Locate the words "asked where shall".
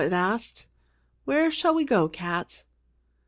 0.11-1.75